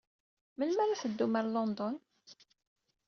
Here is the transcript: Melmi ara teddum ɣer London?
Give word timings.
Melmi 0.57 0.81
ara 0.83 1.01
teddum 1.01 1.33
ɣer 1.37 1.45
London? 1.49 1.95